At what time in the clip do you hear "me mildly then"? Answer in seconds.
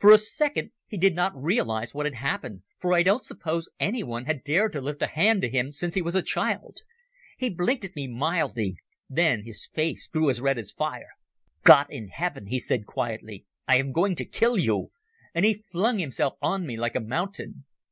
7.94-9.44